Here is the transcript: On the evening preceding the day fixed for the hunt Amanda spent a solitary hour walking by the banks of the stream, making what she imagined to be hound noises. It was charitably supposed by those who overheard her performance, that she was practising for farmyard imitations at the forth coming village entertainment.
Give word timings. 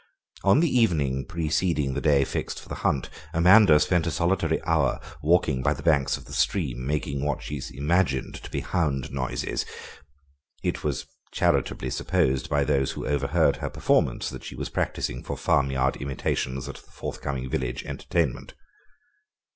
On 0.43 0.61
the 0.61 0.79
evening 0.79 1.27
preceding 1.27 1.93
the 1.93 2.01
day 2.01 2.25
fixed 2.25 2.59
for 2.59 2.67
the 2.67 2.73
hunt 2.81 3.07
Amanda 3.35 3.79
spent 3.79 4.07
a 4.07 4.09
solitary 4.09 4.59
hour 4.63 4.99
walking 5.21 5.61
by 5.61 5.73
the 5.75 5.83
banks 5.83 6.17
of 6.17 6.25
the 6.25 6.33
stream, 6.33 6.87
making 6.87 7.23
what 7.23 7.43
she 7.43 7.61
imagined 7.75 8.33
to 8.41 8.49
be 8.49 8.61
hound 8.61 9.11
noises. 9.11 9.63
It 10.63 10.83
was 10.83 11.05
charitably 11.31 11.91
supposed 11.91 12.49
by 12.49 12.63
those 12.63 12.93
who 12.93 13.05
overheard 13.05 13.57
her 13.57 13.69
performance, 13.69 14.31
that 14.31 14.43
she 14.43 14.55
was 14.55 14.69
practising 14.69 15.21
for 15.23 15.37
farmyard 15.37 15.97
imitations 15.97 16.67
at 16.67 16.77
the 16.77 16.81
forth 16.89 17.21
coming 17.21 17.47
village 17.47 17.83
entertainment. 17.85 18.55